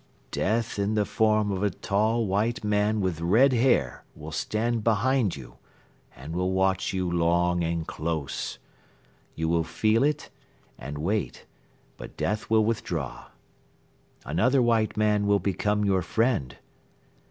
[0.31, 5.35] "Death in the form of a tall white man with red hair will stand behind
[5.35, 5.57] you
[6.15, 8.57] and will watch you long and close.
[9.35, 10.31] You will feel it
[10.79, 11.45] and wait
[11.97, 13.27] but Death will withdraw....
[14.25, 16.57] Another white man will become your friend.